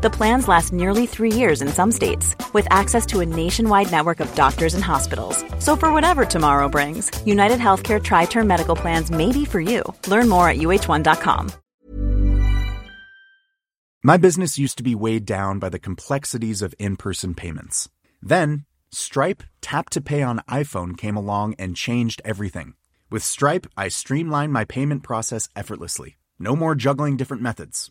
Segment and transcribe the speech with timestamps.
[0.00, 4.20] The plans last nearly three years in some states, with access to a nationwide network
[4.20, 5.44] of doctors and hospitals.
[5.58, 9.82] So, for whatever tomorrow brings, United Healthcare Tri Term Medical Plans may be for you.
[10.06, 11.50] Learn more at uhone.com.
[14.04, 17.88] My business used to be weighed down by the complexities of in person payments.
[18.22, 22.74] Then, Stripe Tap to Pay on iPhone came along and changed everything.
[23.10, 26.16] With Stripe, I streamlined my payment process effortlessly.
[26.38, 27.90] No more juggling different methods.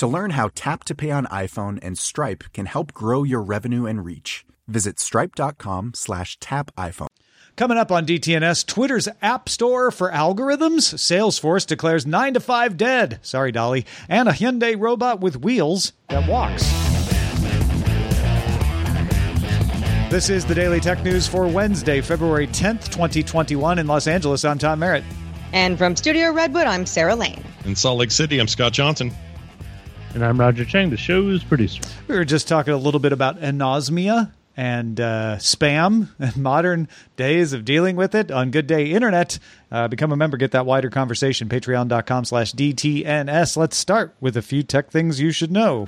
[0.00, 3.84] To learn how Tap to Pay on iPhone and Stripe can help grow your revenue
[3.84, 7.08] and reach, visit stripe.com slash tap iPhone.
[7.54, 10.94] Coming up on DTNS, Twitter's App Store for algorithms.
[10.94, 13.18] Salesforce declares 9 to 5 dead.
[13.20, 13.84] Sorry, Dolly.
[14.08, 16.62] And a Hyundai robot with wheels that walks.
[20.10, 23.78] This is the Daily Tech News for Wednesday, February 10th, 2021.
[23.78, 25.04] In Los Angeles, I'm Tom Merritt.
[25.52, 27.44] And from Studio Redwood, I'm Sarah Lane.
[27.66, 29.12] In Salt Lake City, I'm Scott Johnson.
[30.14, 31.82] And I'm Roger Chang, the show's producer.
[32.08, 37.52] We were just talking a little bit about anosmia and uh, spam and modern days
[37.52, 39.38] of dealing with it on Good Day Internet.
[39.70, 41.48] Uh, become a member, get that wider conversation.
[41.48, 43.56] Patreon.com slash DTNS.
[43.56, 45.86] Let's start with a few tech things you should know.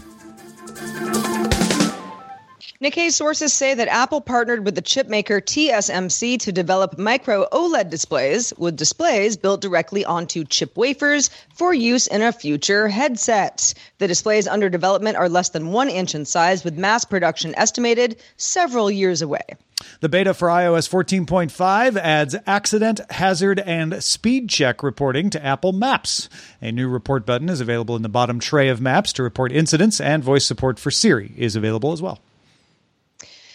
[2.83, 8.53] Nikkei sources say that Apple partnered with the chipmaker TSMC to develop micro OLED displays,
[8.59, 13.73] with displays built directly onto chip wafers for use in a future headset.
[13.99, 18.17] The displays under development are less than one inch in size, with mass production estimated
[18.37, 19.45] several years away.
[20.01, 26.29] The beta for iOS 14.5 adds accident, hazard, and speed check reporting to Apple Maps.
[26.61, 30.01] A new report button is available in the bottom tray of Maps to report incidents,
[30.01, 32.19] and voice support for Siri is available as well.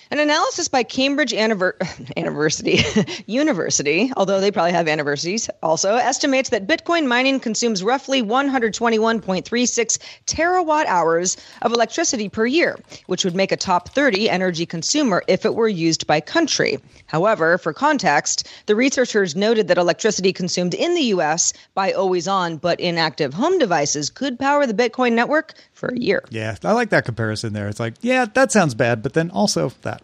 [0.10, 2.80] An analysis by Cambridge University,
[3.26, 10.86] University, although they probably have anniversaries, also estimates that Bitcoin mining consumes roughly 121.36 terawatt
[10.86, 15.56] hours of electricity per year, which would make a top 30 energy consumer if it
[15.56, 16.80] were used by country.
[17.08, 21.52] However, for context, the researchers noted that electricity consumed in the U.S.
[21.74, 26.24] by always on but inactive home devices could power the Bitcoin network for a year.
[26.30, 27.68] Yeah, I like that comparison there.
[27.68, 30.02] It's like, yeah, that sounds bad, but then also that.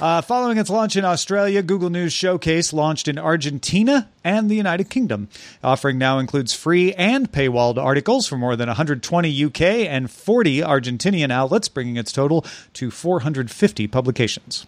[0.00, 4.88] Uh, following its launch in Australia, Google News Showcase launched in Argentina and the United
[4.88, 5.28] Kingdom.
[5.64, 11.32] Offering now includes free and paywalled articles for more than 120 UK and 40 Argentinian
[11.32, 14.66] outlets, bringing its total to 450 publications.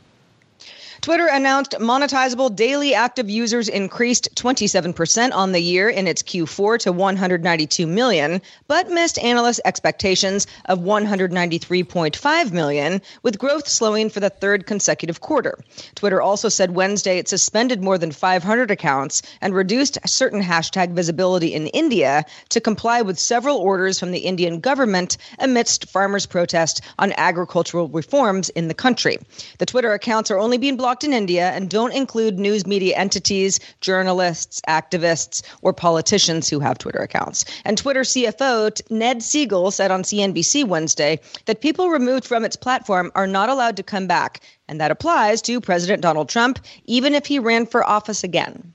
[1.01, 6.93] Twitter announced monetizable daily active users increased 27% on the year in its Q4 to
[6.93, 14.67] 192 million, but missed analysts' expectations of 193.5 million, with growth slowing for the third
[14.67, 15.59] consecutive quarter.
[15.95, 21.55] Twitter also said Wednesday it suspended more than 500 accounts and reduced certain hashtag visibility
[21.55, 27.13] in India to comply with several orders from the Indian government amidst farmers' protest on
[27.17, 29.19] agricultural reforms in the country.
[29.59, 32.97] The Twitter accounts are only being blocked blocked in India and don't include news media
[32.97, 37.45] entities, journalists, activists, or politicians who have Twitter accounts.
[37.67, 43.13] And Twitter CFO Ned Segal said on CNBC Wednesday that people removed from its platform
[43.15, 44.41] are not allowed to come back.
[44.67, 48.73] And that applies to President Donald Trump, even if he ran for office again.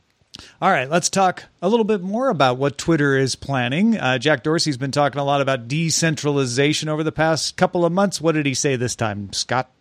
[0.62, 3.98] All right, let's talk a little bit more about what Twitter is planning.
[3.98, 8.22] Uh, Jack Dorsey's been talking a lot about decentralization over the past couple of months.
[8.22, 9.72] What did he say this time, Scott?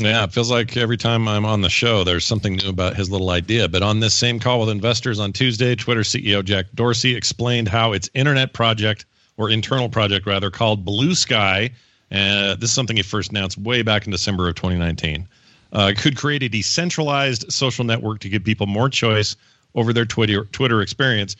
[0.00, 3.10] Yeah, it feels like every time I'm on the show, there's something new about his
[3.10, 3.68] little idea.
[3.68, 7.92] But on this same call with investors on Tuesday, Twitter CEO Jack Dorsey explained how
[7.92, 9.06] its internet project,
[9.36, 11.70] or internal project rather, called Blue Sky,
[12.12, 15.26] uh, this is something he first announced way back in December of 2019,
[15.72, 19.34] uh, could create a decentralized social network to give people more choice
[19.74, 21.34] over their Twitter Twitter experience.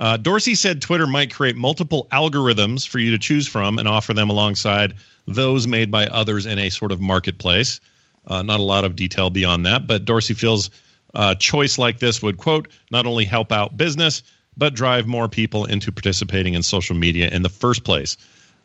[0.00, 4.12] Uh, Dorsey said Twitter might create multiple algorithms for you to choose from and offer
[4.14, 4.94] them alongside
[5.28, 7.80] those made by others in a sort of marketplace.
[8.30, 10.70] Uh, not a lot of detail beyond that, but Dorsey feels
[11.14, 14.22] a uh, choice like this would, quote, not only help out business,
[14.56, 18.16] but drive more people into participating in social media in the first place.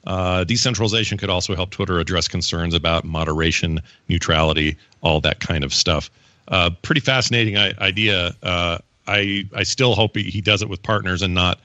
[0.06, 5.74] Uh, decentralization could also help Twitter address concerns about moderation, neutrality, all that kind of
[5.74, 6.12] stuff.
[6.48, 8.36] Uh, pretty fascinating idea.
[8.44, 8.78] Uh,
[9.08, 11.60] I I still hope he, he does it with partners and not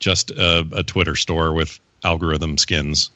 [0.00, 3.10] just a, a Twitter store with algorithm skins.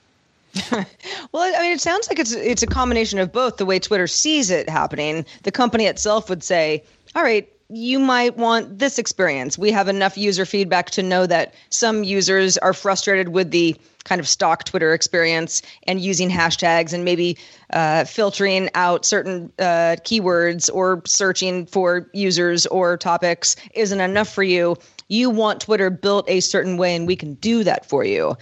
[1.31, 3.59] Well, I mean, it sounds like it's it's a combination of both.
[3.59, 6.85] The way Twitter sees it happening, the company itself would say,
[7.15, 9.59] "All right, you might want this experience.
[9.59, 14.21] We have enough user feedback to know that some users are frustrated with the kind
[14.21, 17.37] of stock Twitter experience and using hashtags and maybe
[17.75, 24.43] uh, filtering out certain uh, keywords or searching for users or topics isn't enough for
[24.43, 24.77] you.
[25.09, 28.37] You want Twitter built a certain way, and we can do that for you.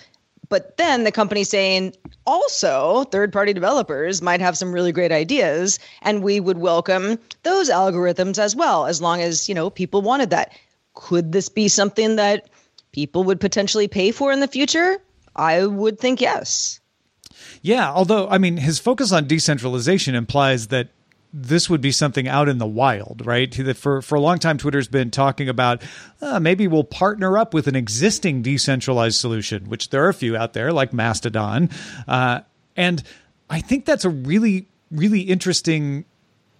[0.48, 1.94] But then the company saying
[2.26, 7.70] also third party developers might have some really great ideas and we would welcome those
[7.70, 10.52] algorithms as well as long as, you know, people wanted that.
[10.94, 12.48] Could this be something that
[12.92, 14.98] people would potentially pay for in the future?
[15.34, 16.80] I would think yes.
[17.62, 20.88] Yeah, although I mean his focus on decentralization implies that
[21.32, 23.52] this would be something out in the wild, right?
[23.76, 25.82] For for a long time, Twitter's been talking about
[26.20, 30.36] uh, maybe we'll partner up with an existing decentralized solution, which there are a few
[30.36, 31.70] out there like Mastodon,
[32.08, 32.40] uh,
[32.76, 33.02] and
[33.50, 36.04] I think that's a really really interesting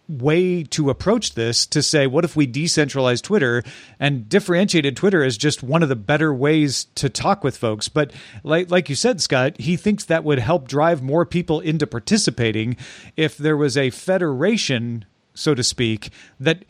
[0.08, 3.62] way to approach this to say what if we decentralized twitter
[3.98, 8.12] and differentiated twitter as just one of the better ways to talk with folks but
[8.44, 12.76] like like you said scott he thinks that would help drive more people into participating
[13.16, 15.04] if there was a federation
[15.34, 16.64] so to speak that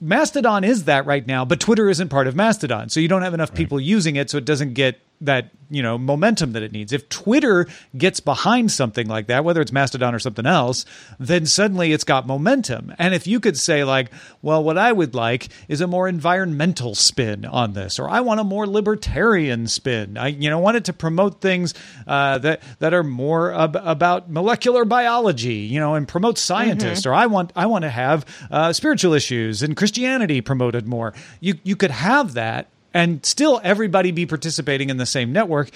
[0.00, 2.90] Mastodon is that right now, but Twitter isn't part of Mastodon.
[2.90, 5.98] So you don't have enough people using it, so it doesn't get that you know
[5.98, 6.92] momentum that it needs.
[6.92, 7.66] If Twitter
[7.96, 10.84] gets behind something like that, whether it's Mastodon or something else,
[11.18, 12.94] then suddenly it's got momentum.
[12.98, 14.10] And if you could say like,
[14.42, 18.40] well, what I would like is a more environmental spin on this, or I want
[18.40, 20.16] a more libertarian spin.
[20.16, 21.74] I you know want it to promote things
[22.06, 27.06] uh, that that are more ab- about molecular biology, you know, and promote scientists.
[27.06, 31.14] Or I want I want to have uh, spiritual issues and Christianity promoted more.
[31.40, 35.70] You you could have that and still everybody be participating in the same network.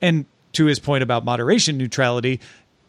[0.00, 2.40] And to his point about moderation neutrality,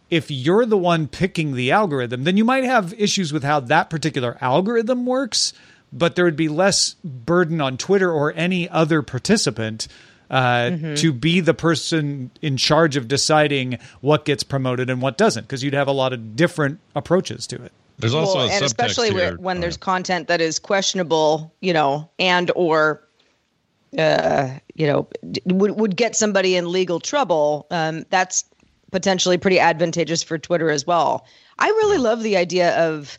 [0.10, 3.90] if you're the one picking the algorithm, then you might have issues with how that
[3.90, 5.54] particular algorithm works,
[5.92, 9.88] but there would be less burden on Twitter or any other participant.
[10.30, 15.44] Uh, to be the person in charge of deciding what gets promoted and what doesn't,
[15.44, 17.72] because you'd have a lot of different approaches to it.
[17.98, 19.16] There's also well, a and subtext especially here.
[19.16, 23.07] where, when there's content that is questionable, you know, and or
[23.98, 25.08] uh, you know,
[25.46, 27.68] would would get somebody in legal trouble.
[27.72, 28.46] Um, that's
[28.92, 31.26] potentially pretty advantageous for Twitter as well.
[31.60, 33.18] I really love the idea of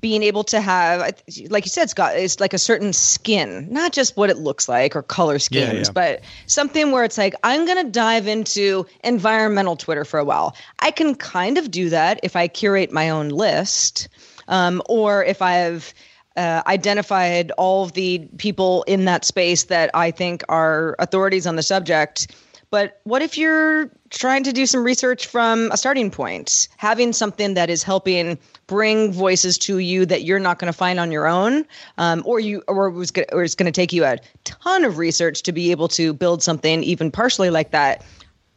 [0.00, 1.00] being able to have,
[1.48, 4.96] like you said, Scott, it's like a certain skin, not just what it looks like
[4.96, 5.92] or color schemes, yeah.
[5.92, 10.56] but something where it's like, I'm going to dive into environmental Twitter for a while.
[10.80, 14.08] I can kind of do that if I curate my own list
[14.48, 15.92] um, or if I've
[16.36, 21.56] uh, identified all of the people in that space that I think are authorities on
[21.56, 22.34] the subject.
[22.70, 27.52] But what if you're trying to do some research from a starting point, having something
[27.52, 31.26] that is helping bring voices to you that you're not going to find on your
[31.26, 31.66] own,
[31.98, 34.84] um, or you, or it was, go- or it's going to take you a ton
[34.84, 38.02] of research to be able to build something even partially like that.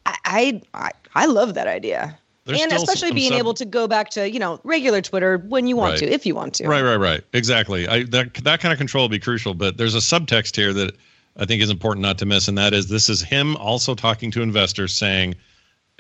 [0.05, 2.17] I, I, I love that idea.
[2.45, 5.67] There's and especially being sub- able to go back to you know regular Twitter when
[5.67, 5.99] you want Right.
[6.01, 6.67] to, if you want to.
[6.67, 7.21] Right, right, right.
[7.33, 7.87] Exactly.
[7.87, 9.53] I, that that kind of control will be crucial.
[9.55, 10.95] But there's a subtext here that
[11.37, 14.29] I think is important not to miss, and that is this is him also talking
[14.31, 15.35] to investors, saying,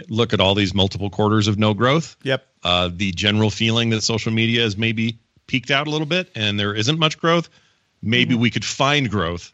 [0.07, 2.15] "Look at all these multiple quarters of no growth.
[2.23, 2.45] Yep.
[2.63, 6.59] Uh, the general feeling that social media has maybe peaked out a little bit, and
[6.59, 7.49] there isn't much growth.
[8.03, 9.51] Maybe we could find growth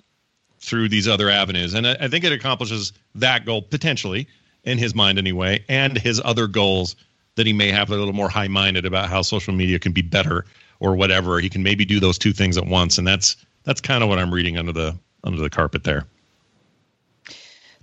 [0.60, 4.28] through these other avenues, and I, I think it accomplishes that goal potentially
[4.64, 6.96] in his mind anyway, and his other goals
[7.36, 10.02] that he may have a little more high minded about how social media can be
[10.02, 10.46] better
[10.80, 11.40] or whatever.
[11.40, 14.20] He can maybe do those two things at once, and that's that's kind of what
[14.20, 16.06] I'm reading under the under the carpet there.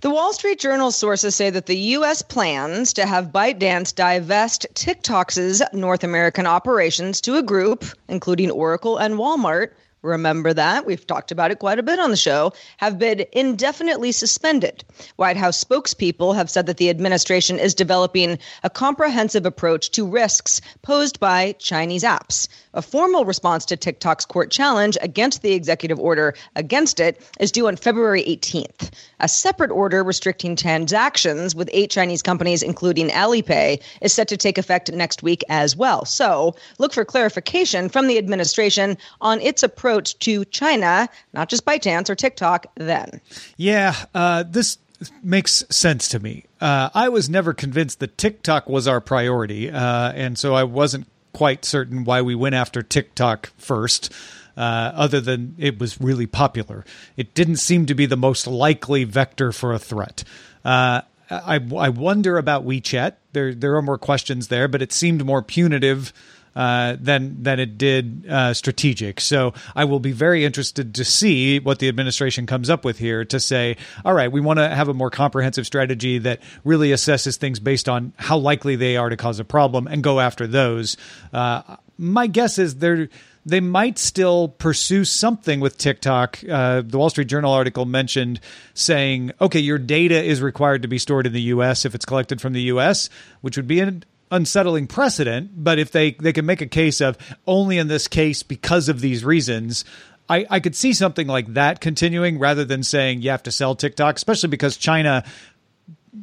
[0.01, 2.21] The Wall Street Journal sources say that the U.S.
[2.21, 9.15] plans to have ByteDance divest TikTok's North American operations to a group, including Oracle and
[9.15, 9.71] Walmart.
[10.01, 10.85] Remember that?
[10.85, 14.85] We've talked about it quite a bit on the show, have been indefinitely suspended.
[15.17, 20.61] White House spokespeople have said that the administration is developing a comprehensive approach to risks
[20.83, 22.47] posed by Chinese apps.
[22.75, 27.67] A formal response to TikTok's court challenge against the executive order against it is due
[27.67, 28.91] on February 18th.
[29.19, 34.59] A separate order restricting transactions with eight Chinese companies, including Alipay, is set to take
[34.59, 36.05] effect next week as well.
[36.05, 42.09] So look for clarification from the administration on its approach to China, not just ByteDance
[42.09, 43.19] or TikTok, then.
[43.57, 44.77] Yeah, uh, this
[45.23, 46.45] makes sense to me.
[46.61, 51.07] uh, I was never convinced that TikTok was our priority, uh, and so I wasn't
[51.39, 54.11] quite certain why we went after TikTok first.
[54.57, 56.83] Uh, other than it was really popular,
[57.15, 60.25] it didn't seem to be the most likely vector for a threat.
[60.65, 63.13] Uh, I, I wonder about WeChat.
[63.31, 66.11] There there are more questions there, but it seemed more punitive
[66.59, 69.21] uh, than than it did uh, strategic.
[69.21, 73.23] So I will be very interested to see what the administration comes up with here
[73.23, 77.37] to say, all right, we want to have a more comprehensive strategy that really assesses
[77.37, 80.97] things based on how likely they are to cause a problem and go after those.
[81.31, 83.07] Uh, my guess is they're
[83.45, 86.43] they might still pursue something with TikTok.
[86.43, 88.41] Uh, the Wall Street Journal article mentioned
[88.73, 91.85] saying, okay, your data is required to be stored in the U.S.
[91.85, 95.51] if it's collected from the U.S., which would be an unsettling precedent.
[95.55, 97.17] But if they, they can make a case of
[97.47, 99.85] only in this case because of these reasons,
[100.29, 103.75] I, I could see something like that continuing rather than saying you have to sell
[103.75, 105.23] TikTok, especially because China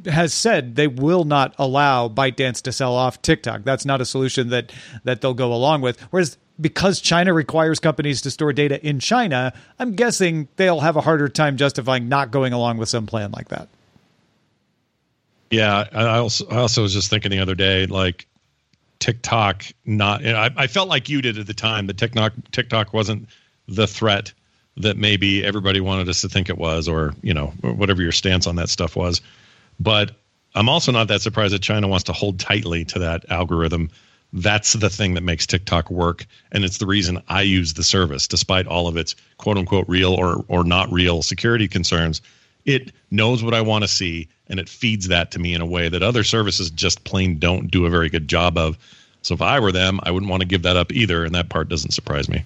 [0.07, 3.63] has said they will not allow ByteDance to sell off TikTok.
[3.65, 4.73] That's not a solution that
[5.05, 6.01] that they'll go along with.
[6.11, 11.01] Whereas because China requires companies to store data in China, I'm guessing they'll have a
[11.01, 13.69] harder time justifying not going along with some plan like that.
[15.51, 18.27] Yeah, I also I also was just thinking the other day, like
[18.99, 19.65] TikTok.
[19.85, 21.87] Not, I, I felt like you did at the time.
[21.87, 23.29] That TikTok TikTok wasn't
[23.69, 24.33] the threat
[24.79, 28.47] that maybe everybody wanted us to think it was, or you know, whatever your stance
[28.47, 29.21] on that stuff was.
[29.79, 30.13] But
[30.55, 33.91] I'm also not that surprised that China wants to hold tightly to that algorithm.
[34.33, 38.27] That's the thing that makes TikTok work, and it's the reason I use the service,
[38.27, 42.21] despite all of its quote unquote real or or not real security concerns.
[42.67, 45.67] It knows what I want to see and it feeds that to me in a
[45.67, 48.79] way that other services just plain don't do a very good job of.
[49.23, 51.49] So if I were them, I wouldn't want to give that up either, and that
[51.49, 52.45] part doesn't surprise me.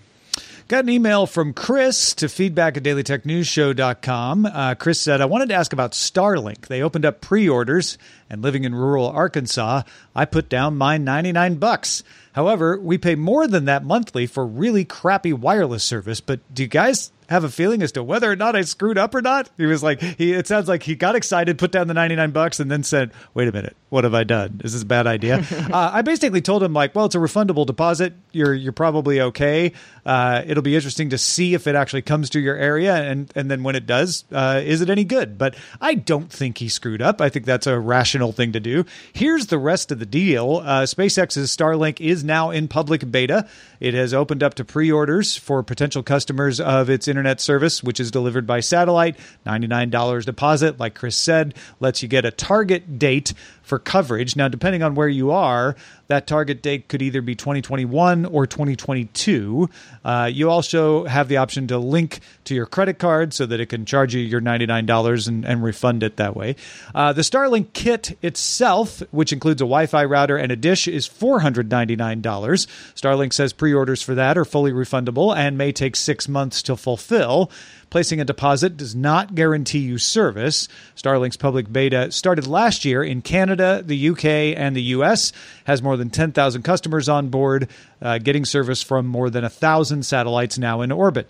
[0.69, 4.47] Got an email from Chris to feedback at dailytechnewsshow.com.
[4.47, 6.69] Uh, Chris said, I wanted to ask about Starlink.
[6.69, 7.99] They opened up pre orders,
[8.31, 9.83] and living in rural Arkansas,
[10.15, 12.05] I put down my 99 bucks.
[12.35, 16.21] However, we pay more than that monthly for really crappy wireless service.
[16.21, 19.15] But do you guys have a feeling as to whether or not I screwed up
[19.15, 19.49] or not.
[19.57, 22.59] He was like, he it sounds like he got excited, put down the 99 bucks,
[22.59, 24.61] and then said, wait a minute, what have I done?
[24.65, 25.37] Is this a bad idea?
[25.73, 28.15] uh, I basically told him, like, well, it's a refundable deposit.
[28.33, 29.73] You're, you're probably okay.
[30.05, 32.97] Uh, it'll be interesting to see if it actually comes to your area.
[32.97, 35.39] And, and then when it does, uh, is it any good?
[35.39, 37.21] But I don't think he screwed up.
[37.21, 38.85] I think that's a rational thing to do.
[39.13, 43.49] Here's the rest of the deal uh, SpaceX's Starlink is now in public beta.
[43.79, 47.83] It has opened up to pre orders for potential customers of its internet internet service,
[47.83, 49.19] which is delivered by satellite.
[49.47, 53.35] $99 deposit, like Chris said, lets you get a target date
[53.71, 54.35] for coverage.
[54.35, 55.77] Now, depending on where you are,
[56.09, 59.71] that target date could either be 2021 or 2022.
[60.05, 63.67] Uh, you also have the option to link to your credit card so that it
[63.67, 66.57] can charge you your $99 and, and refund it that way.
[66.97, 71.09] Uh, the Starlink kit itself, which includes a Wi Fi router and a dish, is
[71.09, 72.21] $499.
[72.21, 76.77] Starlink says pre orders for that are fully refundable and may take six months to
[76.77, 77.53] fulfill.
[77.91, 80.69] Placing a deposit does not guarantee you service.
[80.95, 84.25] Starlink's public beta started last year in Canada, the UK,
[84.57, 85.33] and the US,
[85.65, 87.69] has more than 10,000 customers on board,
[88.01, 91.29] uh, getting service from more than 1,000 satellites now in orbit.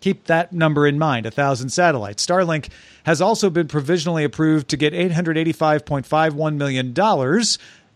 [0.00, 2.24] Keep that number in mind 1,000 satellites.
[2.24, 2.68] Starlink
[3.04, 6.94] has also been provisionally approved to get $885.51 million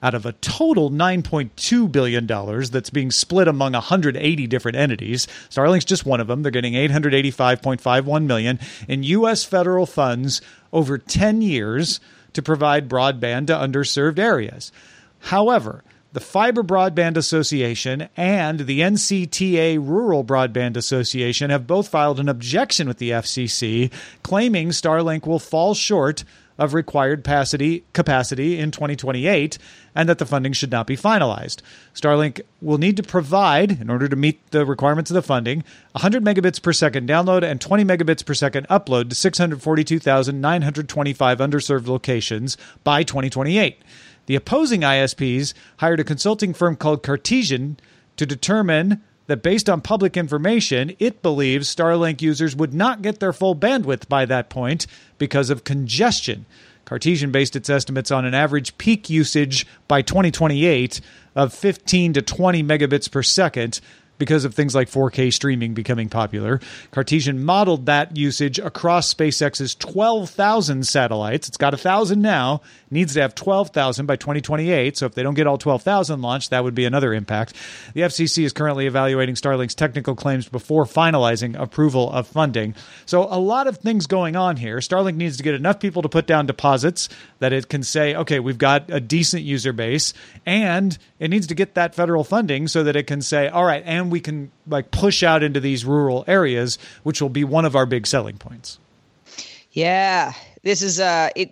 [0.02, 5.26] out of a total $9.2 billion that's being split among 180 different entities.
[5.49, 6.42] Starlink's just one of them.
[6.42, 10.40] They're getting 885.51 million in US federal funds
[10.73, 12.00] over 10 years
[12.33, 14.73] to provide broadband to underserved areas.
[15.19, 22.28] However, the Fiber Broadband Association and the NCTA Rural Broadband Association have both filed an
[22.28, 23.92] objection with the FCC,
[24.25, 26.25] claiming Starlink will fall short
[26.61, 29.57] of required capacity, capacity in 2028
[29.95, 31.62] and that the funding should not be finalized.
[31.95, 36.23] Starlink will need to provide, in order to meet the requirements of the funding, 100
[36.23, 43.02] megabits per second download and 20 megabits per second upload to 642,925 underserved locations by
[43.02, 43.81] 2028.
[44.26, 47.81] The opposing ISPs hired a consulting firm called Cartesian
[48.19, 53.32] to determine that based on public information, it believes Starlink users would not get their
[53.32, 56.46] full bandwidth by that point because of congestion.
[56.84, 61.00] Cartesian based its estimates on an average peak usage by 2028
[61.37, 63.80] of 15 to 20 megabits per second.
[64.20, 66.60] because of things like 4K streaming becoming popular.
[66.92, 71.49] Cartesian modeled that usage across SpaceX's 12,000 satellites.
[71.49, 72.60] It's got 1,000 now,
[72.90, 74.97] needs to have 12,000 by 2028.
[74.97, 77.54] So if they don't get all 12,000 launched, that would be another impact.
[77.94, 82.75] The FCC is currently evaluating Starlink's technical claims before finalizing approval of funding.
[83.06, 84.78] So a lot of things going on here.
[84.78, 88.40] Starlink needs to get enough people to put down deposits that it can say, okay,
[88.40, 90.12] we've got a decent user base,
[90.44, 93.82] and it needs to get that federal funding so that it can say, all right,
[93.87, 97.76] and we can like push out into these rural areas, which will be one of
[97.76, 98.78] our big selling points.
[99.73, 100.32] Yeah,
[100.62, 101.50] this is uh, it,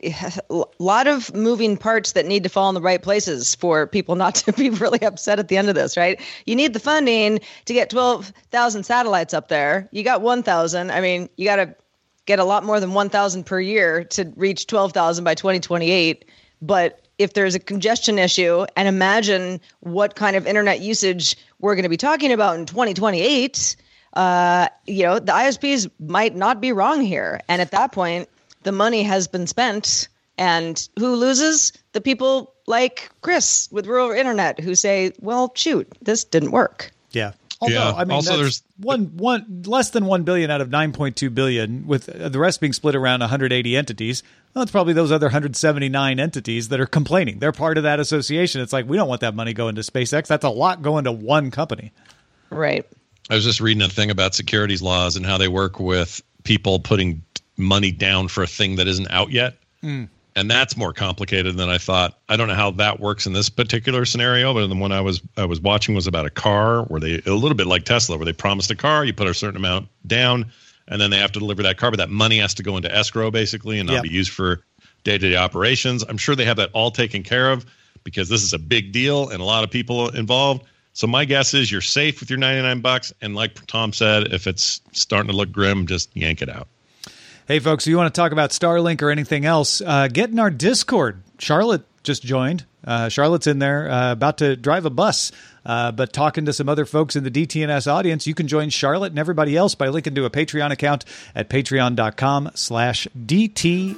[0.51, 4.17] a lot of moving parts that need to fall in the right places for people
[4.17, 6.21] not to be really upset at the end of this, right?
[6.47, 9.89] You need the funding to get 12,000 satellites up there.
[9.93, 10.91] You got 1,000.
[10.91, 11.75] I mean, you got to
[12.27, 16.27] get a lot more than 1,000 per year to reach 12,000 by 2028.
[16.61, 21.85] But if there's a congestion issue, and imagine what kind of internet usage we're going
[21.85, 23.77] to be talking about in 2028,
[24.13, 27.41] uh, you know, the ISPs might not be wrong here.
[27.49, 28.29] And at that point,
[28.69, 30.09] the money has been spent.
[30.37, 31.73] And who loses?
[31.93, 36.91] The people like Chris with rural internet who say, well, shoot, this didn't work.
[37.13, 37.33] Yeah.
[37.63, 37.93] Although, Yeah.
[37.97, 41.31] I mean, Also, there's- one one less than one billion out of nine point two
[41.31, 44.23] billion, with the rest being split around 180 entities.
[44.55, 47.39] Well, it's probably those other 179 entities that are complaining.
[47.39, 48.61] They're part of that association.
[48.61, 50.27] It's like we don't want that money going to SpaceX.
[50.29, 51.91] That's a lot going to one company.
[52.51, 52.87] Right.
[53.31, 56.79] I was just reading a thing about securities laws and how they work with people
[56.79, 57.23] putting
[57.59, 59.57] money down for a thing that isn't out yet.
[59.83, 60.05] Hmm.
[60.37, 62.17] And that's more complicated than I thought.
[62.29, 65.21] I don't know how that works in this particular scenario, but the one I was
[65.37, 68.25] I was watching was about a car where they a little bit like Tesla, where
[68.25, 70.47] they promised a car, you put a certain amount down,
[70.87, 72.95] and then they have to deliver that car, but that money has to go into
[72.95, 74.03] escrow basically and not Yep.
[74.05, 74.63] be used for
[75.03, 76.05] day to day operations.
[76.09, 77.67] I'm sure they have that all taken care of
[78.05, 80.63] because this is a big deal and a lot of people involved.
[80.93, 84.47] So my guess is you're safe with your 99 bucks, and like Tom said, if
[84.47, 86.69] it's starting to look grim, just yank it out.
[87.49, 90.39] Hey, folks, if you want to talk about Starlink or anything else, uh, get in
[90.39, 91.23] our Discord.
[91.39, 92.67] Charlotte just joined.
[92.85, 95.33] Uh, Charlotte's in there, uh, about to drive a bus,
[95.65, 98.27] uh, but talking to some other folks in the DTNS audience.
[98.27, 102.51] You can join Charlotte and everybody else by linking to a Patreon account at patreon.com
[102.53, 103.97] slash DTNS.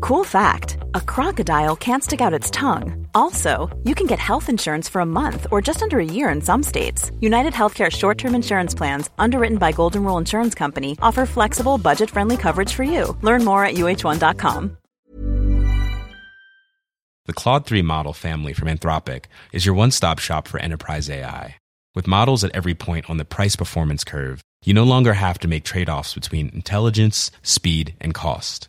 [0.00, 3.06] Cool fact a crocodile can't stick out its tongue.
[3.14, 6.40] Also, you can get health insurance for a month or just under a year in
[6.40, 7.10] some states.
[7.20, 12.10] United Healthcare short term insurance plans, underwritten by Golden Rule Insurance Company, offer flexible, budget
[12.10, 13.16] friendly coverage for you.
[13.22, 14.76] Learn more at uhone.com.
[17.26, 21.56] The Claude 3 model family from Anthropic is your one stop shop for enterprise AI.
[21.94, 25.48] With models at every point on the price performance curve, you no longer have to
[25.48, 28.68] make trade offs between intelligence, speed, and cost.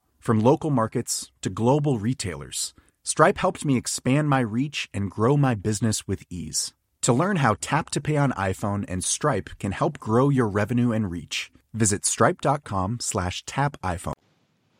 [0.21, 5.55] From local markets to global retailers, Stripe helped me expand my reach and grow my
[5.55, 6.73] business with ease.
[7.01, 10.91] To learn how Tap to Pay on iPhone and Stripe can help grow your revenue
[10.91, 14.13] and reach, visit stripe.com slash tap iPhone.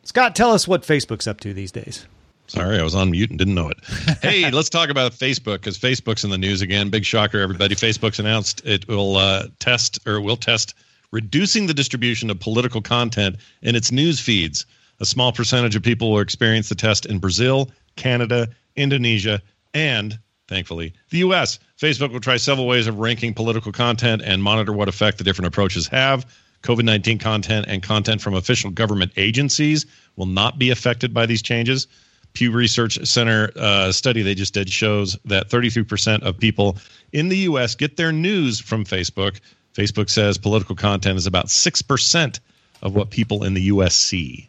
[0.04, 2.06] Scott, tell us what Facebook's up to these days.
[2.46, 3.78] Sorry, I was on mute and didn't know it.
[4.22, 6.88] hey, let's talk about Facebook because Facebook's in the news again.
[6.88, 7.74] Big shocker, everybody.
[7.74, 10.74] Facebook's announced it will uh, test or will test
[11.10, 14.66] reducing the distribution of political content in its news feeds.
[15.02, 19.42] A small percentage of people will experience the test in Brazil, Canada, Indonesia,
[19.74, 21.58] and thankfully the US.
[21.76, 25.48] Facebook will try several ways of ranking political content and monitor what effect the different
[25.48, 26.24] approaches have.
[26.62, 31.42] COVID 19 content and content from official government agencies will not be affected by these
[31.42, 31.88] changes.
[32.34, 36.78] Pew Research Center uh, study they just did shows that 33% of people
[37.12, 37.74] in the U.S.
[37.74, 39.40] get their news from Facebook.
[39.74, 42.38] Facebook says political content is about 6%
[42.82, 43.96] of what people in the U.S.
[43.96, 44.48] see.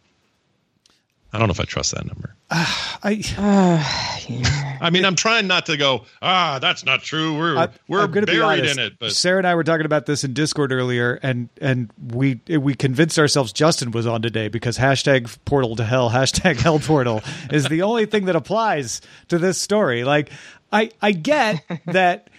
[1.34, 2.36] I don't know if I trust that number.
[2.52, 3.24] I
[4.82, 6.06] I mean, I'm trying not to go.
[6.22, 7.38] Ah, that's not true.
[7.38, 8.78] We're I- we're gonna buried honest.
[8.78, 9.00] in it.
[9.00, 12.76] But Sarah and I were talking about this in Discord earlier, and and we we
[12.76, 17.68] convinced ourselves Justin was on today because hashtag portal to hell, hashtag hell portal is
[17.68, 20.04] the only thing that applies to this story.
[20.04, 20.30] Like,
[20.72, 22.30] I I get that.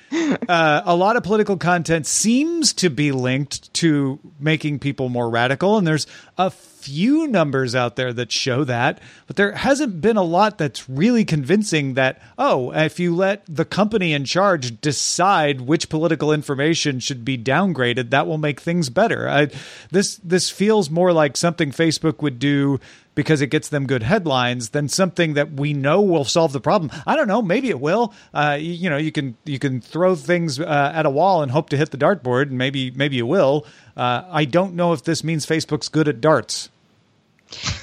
[0.49, 5.77] Uh, a lot of political content seems to be linked to making people more radical,
[5.77, 6.07] and there's
[6.39, 6.53] a
[6.85, 11.25] few numbers out there that show that, but there hasn't been a lot that's really
[11.25, 17.25] convincing that, oh, if you let the company in charge decide which political information should
[17.25, 19.29] be downgraded, that will make things better.
[19.29, 19.49] I,
[19.91, 22.79] this this feels more like something Facebook would do
[23.15, 26.91] because it gets them good headlines than something that we know will solve the problem.
[27.07, 28.13] I don't know, maybe it will.
[28.33, 31.71] Uh, you, know, you can you can throw things uh, at a wall and hope
[31.71, 33.67] to hit the dartboard, and maybe maybe you will.
[33.97, 36.71] Uh, I don't know if this means Facebook's good at darts.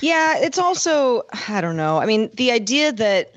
[0.01, 1.97] Yeah, it's also I don't know.
[1.97, 3.33] I mean, the idea that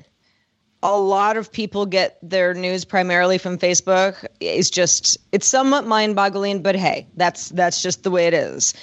[0.83, 6.61] a lot of people get their news primarily from Facebook is just it's somewhat mind-boggling,
[6.61, 8.73] but hey, that's that's just the way it is.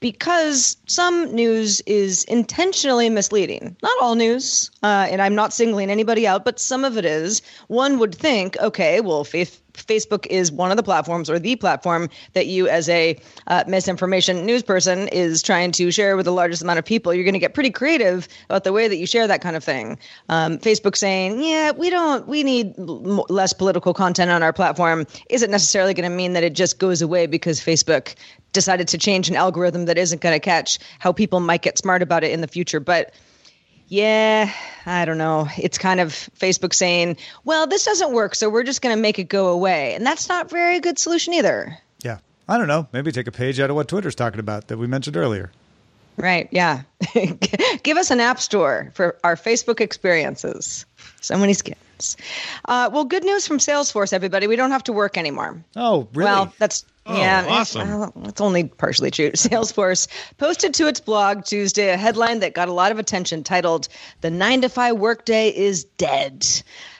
[0.00, 3.76] Because some news is intentionally misleading.
[3.82, 7.40] Not all news, uh, and I'm not singling anybody out, but some of it is.
[7.68, 9.46] One would think, okay, well, fa-
[9.86, 14.44] Facebook is one of the platforms or the platform that you, as a uh, misinformation
[14.46, 17.14] news person, is trying to share with the largest amount of people.
[17.14, 19.64] You're going to get pretty creative about the way that you share that kind of
[19.64, 19.98] thing.
[20.28, 25.50] Um, Facebook saying, "Yeah, we don't, we need less political content on our platform," isn't
[25.50, 28.14] necessarily going to mean that it just goes away because Facebook
[28.52, 32.02] decided to change an algorithm that isn't going to catch how people might get smart
[32.02, 32.80] about it in the future.
[32.80, 33.14] But
[33.90, 34.52] yeah,
[34.86, 35.48] I don't know.
[35.58, 39.18] It's kind of Facebook saying, well, this doesn't work, so we're just going to make
[39.18, 39.94] it go away.
[39.94, 41.76] And that's not very good solution either.
[42.04, 42.86] Yeah, I don't know.
[42.92, 45.50] Maybe take a page out of what Twitter's talking about that we mentioned earlier.
[46.16, 46.48] Right.
[46.52, 46.82] Yeah.
[47.82, 50.86] Give us an app store for our Facebook experiences.
[51.20, 52.16] So many skins.
[52.64, 54.46] Uh, well, good news from Salesforce, everybody.
[54.46, 55.64] We don't have to work anymore.
[55.74, 56.30] Oh, really?
[56.30, 57.88] Well, that's Oh, yeah, awesome.
[57.88, 59.30] Well, it's only partially true.
[59.34, 60.06] Salesforce
[60.38, 63.88] posted to its blog Tuesday a headline that got a lot of attention titled
[64.20, 66.46] "The 9 to 5 workday is dead."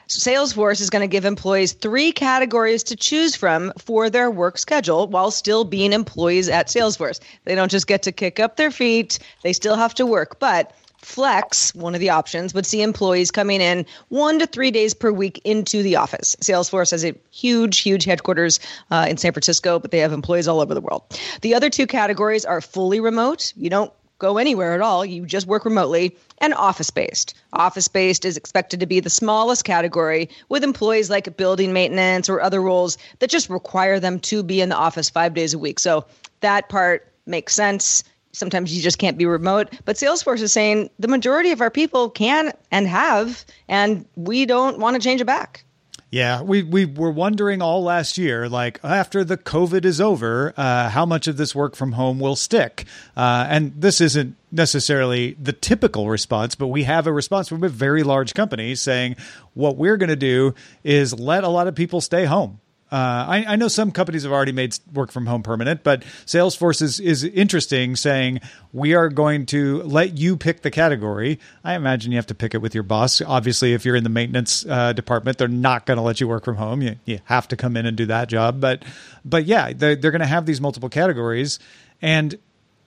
[0.09, 5.07] Salesforce is going to give employees three categories to choose from for their work schedule
[5.07, 7.21] while still being employees at Salesforce.
[7.45, 10.41] They don't just get to kick up their feet, they still have to work.
[10.41, 14.95] But Flex, one of the options, would see employees coming in one to three days
[14.95, 16.37] per week into the office.
[16.41, 18.61] Salesforce has a huge, huge headquarters
[18.91, 21.03] uh, in San Francisco, but they have employees all over the world.
[21.41, 23.53] The other two categories are fully remote.
[23.57, 27.35] You don't go anywhere at all, you just work remotely, and office based.
[27.55, 32.41] Office based is expected to be the smallest category, with employees like building maintenance or
[32.41, 35.79] other roles that just require them to be in the office five days a week.
[35.79, 36.05] So
[36.41, 39.69] that part makes sense sometimes you just can't be remote.
[39.85, 44.79] But Salesforce is saying the majority of our people can and have, and we don't
[44.79, 45.65] want to change it back.
[46.13, 50.89] Yeah, we we were wondering all last year, like after the COVID is over, uh,
[50.89, 52.85] how much of this work from home will stick.
[53.17, 57.69] Uh, and this isn't necessarily the typical response, but we have a response from a
[57.69, 59.15] very large company saying
[59.55, 62.59] what we're going to do is let a lot of people stay home.
[62.93, 66.83] Uh, I, I know some companies have already made work from home permanent, but Salesforce
[66.83, 68.41] is, is interesting saying
[68.73, 71.39] we are going to let you pick the category.
[71.63, 73.21] I imagine you have to pick it with your boss.
[73.21, 76.45] Obviously, if you're in the maintenance uh, department, they're not going to let you work
[76.45, 76.83] from home.
[76.83, 78.61] You, you have to come in and do that job.
[78.61, 78.85] But,
[79.25, 81.61] but yeah, they're, they're going to have these multiple categories.
[82.03, 82.39] And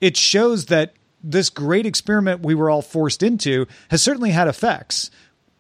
[0.02, 5.10] it shows that this great experiment we were all forced into has certainly had effects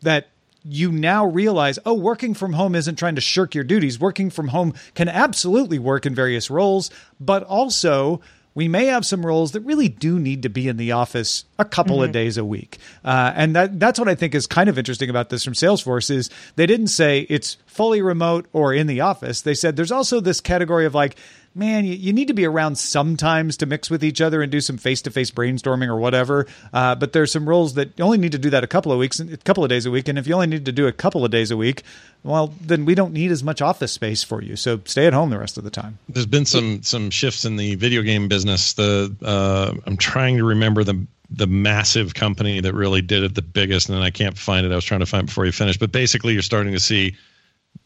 [0.02, 0.28] that
[0.64, 4.00] you now realize, oh, working from home isn't trying to shirk your duties.
[4.00, 8.22] Working from home can absolutely work in various roles, but also
[8.56, 11.66] we may have some roles that really do need to be in the office a
[11.66, 12.78] couple of days a week.
[13.04, 16.12] Uh, and that that's what I think is kind of interesting about this from Salesforce
[16.12, 19.42] is they didn't say it's fully remote or in the office.
[19.42, 21.16] They said there's also this category of like,
[21.56, 24.62] man, you, you need to be around sometimes to mix with each other and do
[24.62, 26.46] some face to face brainstorming or whatever.
[26.72, 29.00] Uh, but there's some roles that you only need to do that a couple of
[29.00, 30.08] weeks, a couple of days a week.
[30.08, 31.84] And if you only need to do a couple of days a week,
[32.24, 34.56] well, then we don't need as much office space for you.
[34.56, 35.98] So stay at home the rest of the time.
[36.08, 38.74] There's been some some shifts in the video game business.
[38.74, 43.42] The uh, I'm trying to remember the the massive company that really did it the
[43.42, 44.72] biggest, and then I can't find it.
[44.72, 47.16] I was trying to find it before you finished, but basically, you're starting to see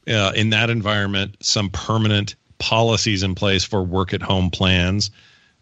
[0.08, 5.12] uh, in that environment some permanent policies in place for work at home plans,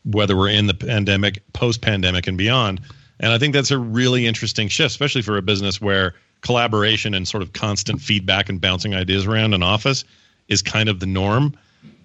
[0.04, 2.82] whether we're in the pandemic, post pandemic, and beyond.
[3.20, 7.28] And I think that's a really interesting shift, especially for a business where collaboration and
[7.28, 10.04] sort of constant feedback and bouncing ideas around an office
[10.48, 11.56] is kind of the norm.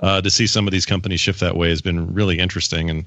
[0.00, 2.88] Uh, to see some of these companies shift that way has been really interesting.
[2.88, 3.04] And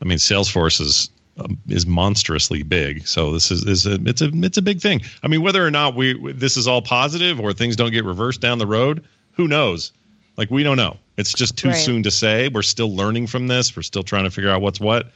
[0.00, 3.06] I mean, Salesforce is um, is monstrously big.
[3.06, 5.00] So this is is a, it's a it's a big thing.
[5.22, 8.40] I mean, whether or not we this is all positive or things don't get reversed
[8.40, 9.92] down the road, who knows?
[10.36, 10.96] Like we don't know.
[11.16, 11.76] It's just too Right.
[11.76, 12.48] soon to say.
[12.48, 13.76] We're still learning from this.
[13.76, 15.10] We're still trying to figure out what's what.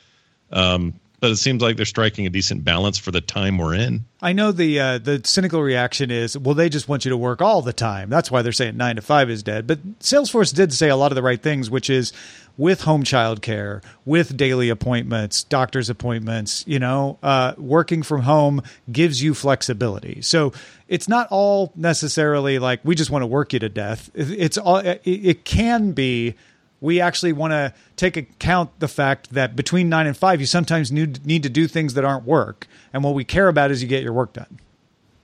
[0.52, 4.04] Um, but it seems like they're striking a decent balance for the time we're in.
[4.20, 7.40] I know the uh, the cynical reaction is, well, they just want you to work
[7.40, 8.10] all the time.
[8.10, 9.66] That's why they're saying nine to five is dead.
[9.66, 12.12] But Salesforce did say a lot of the right things, which is
[12.56, 16.64] with home child care, with daily appointments, doctor's appointments.
[16.66, 20.22] You know, uh, working from home gives you flexibility.
[20.22, 20.52] So
[20.88, 24.10] it's not all necessarily like we just want to work you to death.
[24.14, 26.34] It's all it, can be
[26.80, 30.92] we actually want to take account the fact that between nine and five, you sometimes
[30.92, 32.66] need, need to do things that aren't work.
[32.92, 34.60] And what we care about is you get your work done.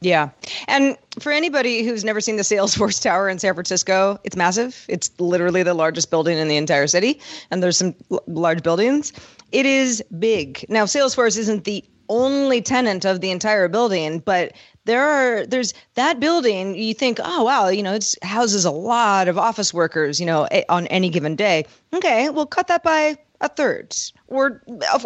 [0.01, 0.31] Yeah.
[0.67, 4.87] And for anybody who's never seen the Salesforce Tower in San Francisco, it's massive.
[4.89, 7.21] It's literally the largest building in the entire city.
[7.51, 9.13] And there's some l- large buildings.
[9.53, 10.65] It is big.
[10.69, 14.53] Now, Salesforce isn't the only tenant of the entire building, but
[14.87, 19.29] there are there's that building you think oh wow you know it houses a lot
[19.29, 23.49] of office workers you know on any given day okay well cut that by a
[23.49, 23.97] third
[24.29, 24.63] or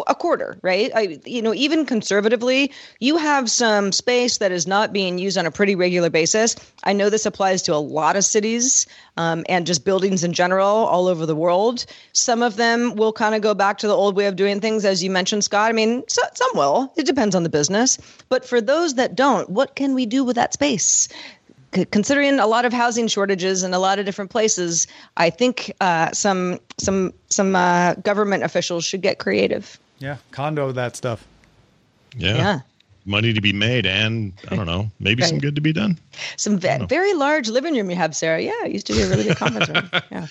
[0.07, 0.91] a, quarter, right?
[0.93, 5.45] I, you know, even conservatively, you have some space that is not being used on
[5.45, 6.55] a pretty regular basis.
[6.83, 10.67] I know this applies to a lot of cities um, and just buildings in general
[10.67, 11.85] all over the world.
[12.11, 14.83] Some of them will kind of go back to the old way of doing things,
[14.83, 15.69] as you mentioned, Scott.
[15.69, 16.91] I mean, so, some will.
[16.97, 17.97] It depends on the business.
[18.29, 21.07] But for those that don't, what can we do with that space?
[21.75, 25.71] C- considering a lot of housing shortages in a lot of different places, I think
[25.81, 29.77] uh, some some some uh, government officials should get creative.
[29.99, 30.17] Yeah.
[30.31, 31.25] Condo that stuff.
[32.15, 32.35] Yeah.
[32.35, 32.59] Yeah.
[33.07, 35.99] Money to be made and I don't know, maybe some good to be done.
[36.37, 38.41] Some ve- very large living room you have, Sarah.
[38.41, 39.89] Yeah, it used to be a really good conference room.
[40.11, 40.25] Yeah,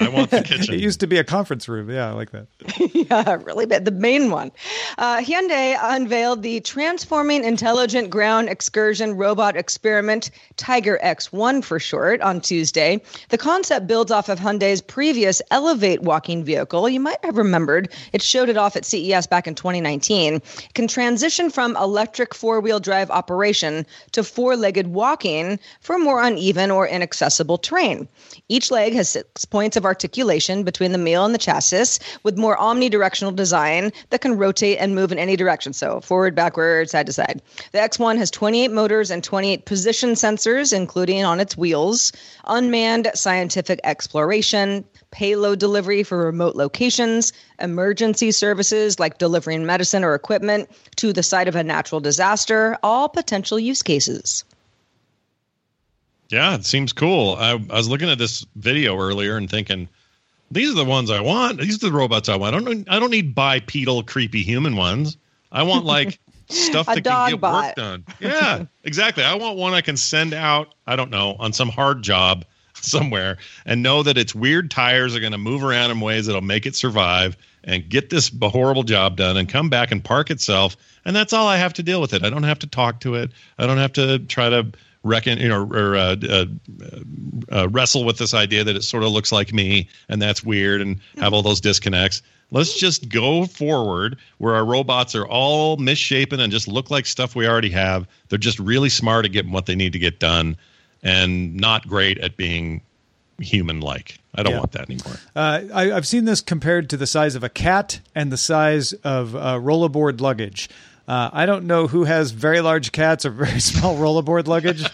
[0.00, 0.62] I want the kitchen.
[0.72, 1.90] It used to be a conference room.
[1.90, 2.46] Yeah, I like that.
[2.94, 3.84] yeah, really bad.
[3.84, 4.52] The main one.
[4.96, 12.40] Uh, Hyundai unveiled the Transforming Intelligent Ground Excursion Robot Experiment, Tiger X1 for short, on
[12.40, 13.02] Tuesday.
[13.28, 16.88] The concept builds off of Hyundai's previous Elevate walking vehicle.
[16.88, 20.34] You might have remembered it showed it off at CES back in 2019.
[20.34, 26.22] It can transition from electric four wheel drive operation to four legged walking for more
[26.22, 28.08] uneven or inaccessible terrain.
[28.48, 32.56] Each leg has six points of articulation between the wheel and the chassis with more
[32.56, 35.72] omnidirectional design that can rotate and move in any direction.
[35.72, 37.42] So forward, backward, side to side.
[37.72, 42.12] The X1 has 28 motors and 28 position sensors, including on its wheels,
[42.44, 50.70] unmanned scientific exploration, payload delivery for remote locations, emergency services like delivering medicine or equipment
[50.96, 54.44] to the site of a natural disaster, all potential use cases.
[56.32, 57.36] Yeah, it seems cool.
[57.38, 59.88] I, I was looking at this video earlier and thinking,
[60.50, 61.60] these are the ones I want.
[61.60, 62.54] These are the robots I want.
[62.54, 62.90] I don't.
[62.90, 65.16] I don't need bipedal, creepy human ones.
[65.50, 66.18] I want like
[66.48, 67.64] stuff that can get bot.
[67.64, 68.04] work done.
[68.20, 69.24] Yeah, exactly.
[69.24, 70.74] I want one I can send out.
[70.86, 75.20] I don't know on some hard job somewhere and know that its weird tires are
[75.20, 79.16] going to move around in ways that'll make it survive and get this horrible job
[79.16, 80.76] done and come back and park itself.
[81.04, 82.24] And that's all I have to deal with it.
[82.24, 83.30] I don't have to talk to it.
[83.58, 84.72] I don't have to try to
[85.04, 86.44] reckon, you know, or uh, uh,
[87.50, 90.80] uh, wrestle with this idea that it sort of looks like me and that's weird
[90.80, 92.22] and have all those disconnects.
[92.50, 97.34] Let's just go forward where our robots are all misshapen and just look like stuff
[97.34, 98.06] we already have.
[98.28, 100.56] They're just really smart at getting what they need to get done
[101.02, 102.82] and not great at being
[103.40, 104.18] human like.
[104.34, 104.58] I don't Yeah.
[104.58, 105.14] want that anymore.
[105.34, 108.92] Uh, I, I've seen this compared to the size of a cat and the size
[109.02, 110.68] of uh, rollerboard luggage.
[111.08, 114.84] Uh, I don't know who has very large cats or very small rollerboard luggage,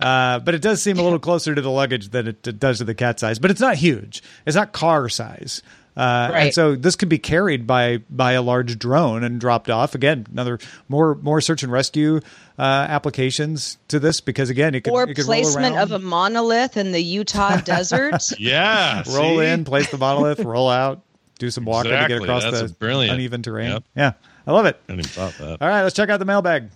[0.00, 2.78] uh, but it does seem a little closer to the luggage than it, it does
[2.78, 3.38] to the cat size.
[3.38, 4.22] But it's not huge.
[4.46, 5.62] It's not car size.
[5.96, 9.94] Uh, And so this could be carried by by a large drone and dropped off.
[9.94, 12.16] Again, another more more search and rescue
[12.58, 15.82] uh, applications to this because again, it could, or it could roll placement around.
[15.84, 18.14] of a monolith in the Utah desert.
[18.40, 19.04] Yeah.
[19.06, 19.46] roll see?
[19.46, 21.00] in, place the monolith, roll out,
[21.38, 23.14] do some walking to get across That's the brilliant.
[23.14, 23.70] uneven terrain.
[23.70, 23.84] Yep.
[23.94, 24.12] Yeah,
[24.46, 24.76] I love it.
[24.88, 25.62] I hadn't even thought that.
[25.62, 26.68] All right, let's check out the mailbag.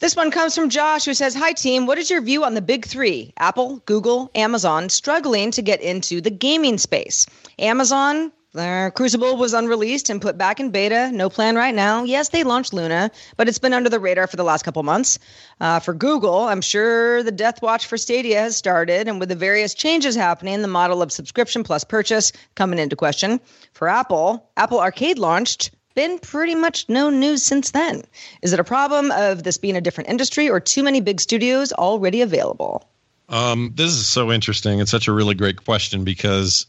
[0.00, 1.86] This one comes from Josh, who says, Hi, team.
[1.86, 6.20] What is your view on the big three Apple, Google, Amazon struggling to get into
[6.20, 7.26] the gaming space?
[7.60, 11.10] Amazon, their Crucible was unreleased and put back in beta.
[11.12, 12.04] No plan right now.
[12.04, 15.18] Yes, they launched Luna, but it's been under the radar for the last couple months.
[15.60, 19.34] Uh, for Google, I'm sure the death watch for Stadia has started, and with the
[19.34, 23.40] various changes happening, the model of subscription plus purchase coming into question.
[23.72, 28.02] For Apple, Apple Arcade launched been pretty much no news since then.
[28.42, 31.72] Is it a problem of this being a different industry or too many big studios
[31.72, 32.88] already available?
[33.28, 34.80] Um, this is so interesting.
[34.80, 36.66] It's such a really great question because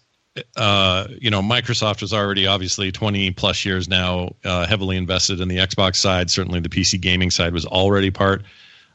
[0.57, 5.47] uh, you know, Microsoft was already obviously 20 plus years now uh, heavily invested in
[5.47, 6.29] the Xbox side.
[6.29, 8.43] Certainly, the PC gaming side was already part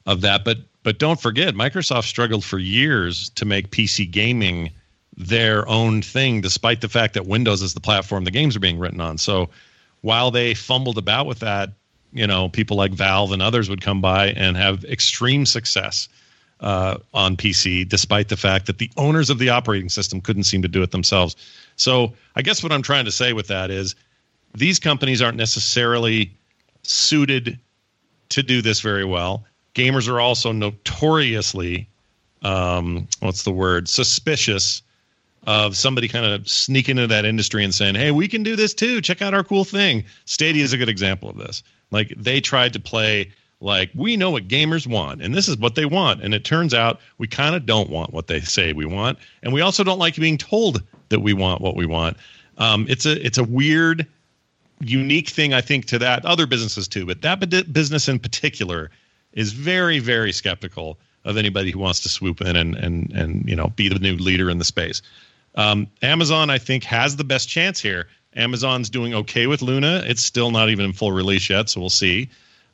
[0.06, 0.44] of that.
[0.44, 4.70] But but don't forget, Microsoft struggled for years to make PC gaming
[5.16, 8.78] their own thing, despite the fact that Windows is the platform the games are being
[8.78, 9.18] written on.
[9.18, 9.50] So
[10.02, 11.70] while they fumbled about with that,
[12.12, 16.08] you know, people like Valve and others would come by and have extreme success
[16.60, 20.62] uh, on PC, despite the fact that the owners of the operating system couldn't seem
[20.62, 21.36] to do it themselves.
[21.76, 23.94] So I guess what I'm trying to say with that is
[24.54, 26.32] these companies aren't necessarily
[26.82, 27.58] suited
[28.30, 29.44] to do this very well.
[29.74, 31.88] Gamers are also notoriously,
[32.42, 34.82] um, what's the word, suspicious
[35.46, 38.74] of somebody kind of sneaking into that industry and saying, "Hey, we can do this
[38.74, 39.00] too.
[39.00, 41.62] Check out our cool thing." Stadia is a good example of this.
[41.90, 45.74] Like they tried to play like we know what gamers want and this is what
[45.74, 48.86] they want and it turns out we kind of don't want what they say we
[48.86, 52.16] want and we also don't like being told that we want what we want
[52.58, 54.06] um, it's a it's a weird
[54.80, 57.38] unique thing i think to that other businesses too but that
[57.72, 58.90] business in particular
[59.34, 63.54] is very very skeptical of anybody who wants to swoop in and and and you
[63.54, 65.02] know be the new leader in the space
[65.54, 68.08] um, Amazon, I think, has the best chance here.
[68.36, 70.02] Amazon's doing okay with Luna.
[70.06, 72.28] It's still not even in full release yet, so we'll see.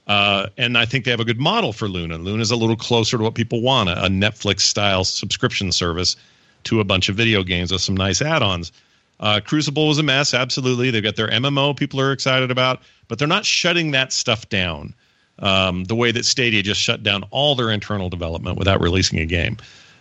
[0.06, 2.18] Uh, and I think they have a good model for Luna.
[2.18, 6.16] Luna's a little closer to what people want a, Netflix style subscription service
[6.64, 8.70] to a bunch of video games with some nice add ons.
[9.18, 10.90] Uh, Crucible was a mess, absolutely.
[10.90, 14.94] They've got their MMO people are excited about, but they're not shutting that stuff down
[15.38, 19.26] um, the way that Stadia just shut down all their internal development without releasing a
[19.26, 19.56] game.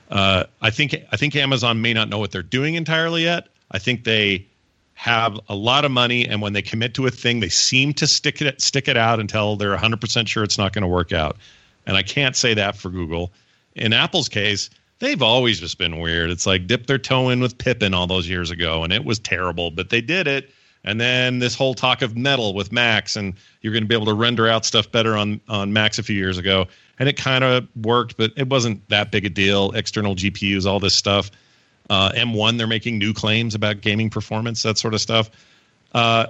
[0.09, 3.47] Uh, I think I think Amazon may not know what they're doing entirely yet.
[3.71, 4.45] I think they
[4.93, 8.07] have a lot of money, and when they commit to a thing, they seem to
[8.07, 11.37] stick it stick it out until they're 100% sure it's not going to work out.
[11.85, 13.31] And I can't say that for Google.
[13.75, 16.29] In Apple's case, they've always just been weird.
[16.29, 19.19] It's like dip their toe in with Pippin all those years ago, and it was
[19.19, 20.49] terrible, but they did it.
[20.85, 24.05] And then this whole talk of metal with Macs, and you're going to be able
[24.05, 26.67] to render out stuff better on on Macs a few years ago
[26.99, 29.71] and it kind of worked, but it wasn't that big a deal.
[29.71, 31.31] External GPUs, all this stuff.
[31.89, 35.29] Uh, M1, they're making new claims about gaming performance, that sort of stuff.
[35.93, 36.27] Uh,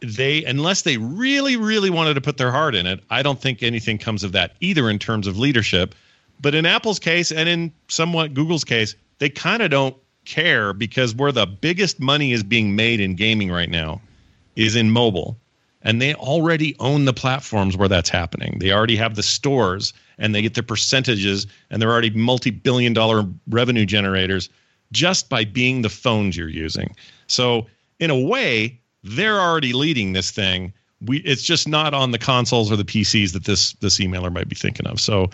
[0.00, 3.62] they, unless they really, really wanted to put their heart in it, I don't think
[3.62, 5.94] anything comes of that either in terms of leadership.
[6.40, 11.14] But in Apple's case and in somewhat Google's case, they kind of don't care because
[11.14, 14.00] where the biggest money is being made in gaming right now
[14.56, 15.36] is in mobile
[15.82, 18.58] and they already own the platforms where that's happening.
[18.58, 23.24] They already have the stores and they get their percentages and they're already multi-billion dollar
[23.48, 24.48] revenue generators
[24.92, 26.94] just by being the phones you're using.
[27.26, 27.66] So,
[27.98, 30.72] in a way, they're already leading this thing.
[31.00, 34.48] We it's just not on the consoles or the PCs that this this emailer might
[34.48, 35.00] be thinking of.
[35.00, 35.30] So,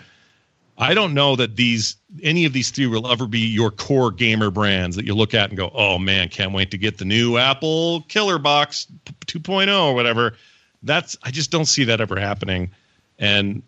[0.81, 4.49] I don't know that these any of these three will ever be your core gamer
[4.49, 7.37] brands that you look at and go, "Oh man, can't wait to get the new
[7.37, 8.87] Apple Killer Box
[9.27, 10.35] 2.0 or whatever."
[10.81, 12.71] That's I just don't see that ever happening.
[13.19, 13.61] And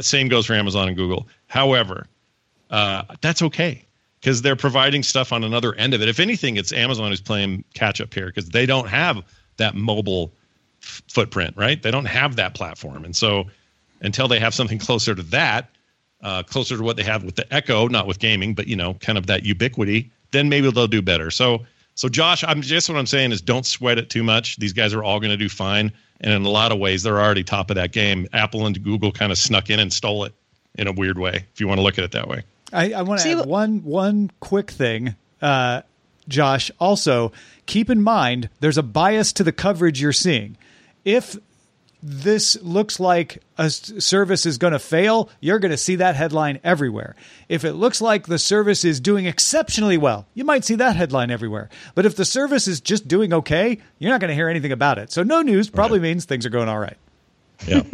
[0.00, 1.28] same goes for Amazon and Google.
[1.48, 2.06] However,
[2.70, 3.84] uh, that's okay
[4.20, 6.08] because they're providing stuff on another end of it.
[6.08, 9.22] If anything, it's Amazon who's playing catch up here because they don't have
[9.58, 10.32] that mobile
[10.82, 11.82] f- footprint, right?
[11.82, 13.44] They don't have that platform, and so
[14.00, 15.68] until they have something closer to that
[16.22, 18.94] uh, closer to what they have with the Echo, not with gaming, but you know,
[18.94, 21.30] kind of that ubiquity, then maybe they'll do better.
[21.30, 24.56] So, so Josh, I'm just what I'm saying is don't sweat it too much.
[24.56, 27.20] These guys are all going to do fine, and in a lot of ways, they're
[27.20, 28.26] already top of that game.
[28.32, 30.34] Apple and Google kind of snuck in and stole it
[30.74, 32.42] in a weird way, if you want to look at it that way.
[32.72, 35.14] I, I want to add one one quick thing.
[35.40, 35.82] Uh,
[36.28, 37.32] Josh, also
[37.66, 40.56] keep in mind there's a bias to the coverage you're seeing.
[41.04, 41.36] If
[42.02, 46.60] this looks like a service is going to fail, you're going to see that headline
[46.62, 47.16] everywhere.
[47.48, 51.30] If it looks like the service is doing exceptionally well, you might see that headline
[51.30, 51.68] everywhere.
[51.94, 54.98] But if the service is just doing okay, you're not going to hear anything about
[54.98, 55.10] it.
[55.10, 56.04] So no news probably right.
[56.04, 56.96] means things are going all right.
[57.66, 57.82] Yeah.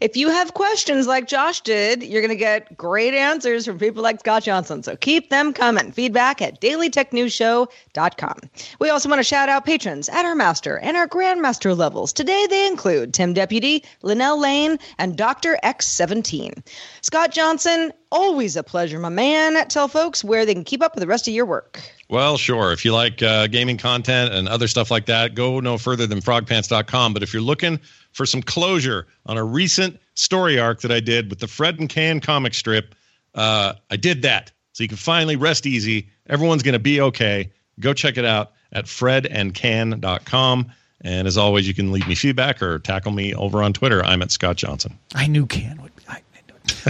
[0.00, 4.02] if you have questions like Josh did, you're going to get great answers from people
[4.02, 4.82] like Scott Johnson.
[4.82, 5.92] So keep them coming.
[5.92, 8.38] Feedback at dailytechnewsshow.com.
[8.80, 12.12] We also want to shout out patrons at our master and our grandmaster levels.
[12.12, 15.58] Today they include Tim Deputy, Linnell Lane, and Dr.
[15.62, 16.66] X17.
[17.02, 19.66] Scott Johnson, always a pleasure, my man.
[19.68, 21.80] Tell folks where they can keep up with the rest of your work.
[22.08, 22.72] Well, sure.
[22.72, 26.20] If you like uh, gaming content and other stuff like that, go no further than
[26.20, 27.12] frogpants.com.
[27.12, 27.80] But if you're looking
[28.16, 31.86] for some closure on a recent story arc that I did with the Fred and
[31.86, 32.94] Can comic strip.
[33.34, 34.50] Uh, I did that.
[34.72, 36.08] So you can finally rest easy.
[36.26, 37.52] Everyone's going to be okay.
[37.78, 40.72] Go check it out at fredandcan.com.
[41.02, 44.02] And as always, you can leave me feedback or tackle me over on Twitter.
[44.02, 44.98] I'm at Scott Johnson.
[45.14, 46.02] I knew Can would be.
[46.08, 46.22] I,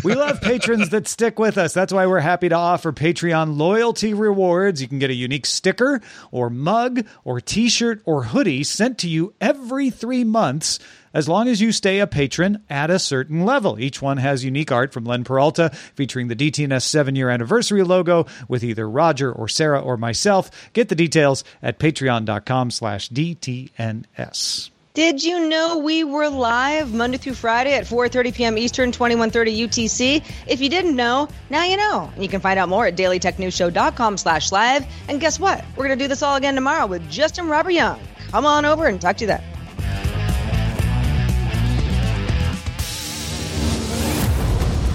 [0.05, 1.73] We love patrons that stick with us.
[1.73, 4.83] That's why we're happy to offer Patreon loyalty rewards.
[4.83, 6.01] You can get a unique sticker
[6.31, 10.79] or mug or t shirt or hoodie sent to you every three months
[11.15, 13.81] as long as you stay a patron at a certain level.
[13.81, 18.27] Each one has unique art from Len Peralta featuring the DTNS seven year anniversary logo
[18.49, 20.51] with either Roger or Sarah or myself.
[20.75, 24.71] Get the details at patreon.com slash DTNS.
[24.97, 28.57] Did you know we were live Monday through Friday at 4:30 p.m.
[28.57, 30.25] Eastern, 21:30 UTC?
[30.47, 32.11] If you didn't know, now you know.
[32.15, 34.87] And you can find out more at dailytechnewsshow.com/live.
[35.09, 35.63] And guess what?
[35.77, 38.01] We're going to do this all again tomorrow with Justin Robert Young.
[38.31, 39.43] Come on over and talk to you then.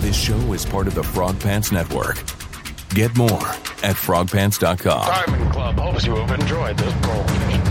[0.02, 2.16] This show is part of the Frog Pants Network.
[2.96, 3.30] Get more
[3.84, 5.06] at frogpants.com.
[5.06, 7.71] Diamond Club hopes you have enjoyed this program.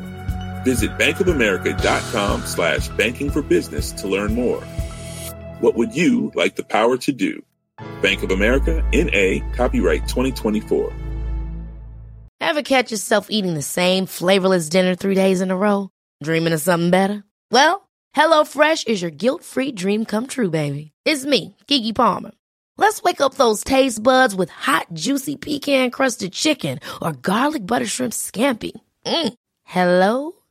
[0.63, 4.61] Visit bankofamerica.com slash banking for business to learn more.
[5.59, 7.43] What would you like the power to do?
[8.01, 10.91] Bank of America, N.A., copyright 2024.
[12.39, 15.89] Ever catch yourself eating the same flavorless dinner three days in a row?
[16.23, 17.23] Dreaming of something better?
[17.51, 20.91] Well, HelloFresh is your guilt-free dream come true, baby.
[21.05, 22.31] It's me, Keke Palmer.
[22.77, 28.13] Let's wake up those taste buds with hot, juicy pecan-crusted chicken or garlic butter shrimp
[28.13, 28.71] scampi.
[29.05, 29.33] Mm.
[29.63, 30.40] Hello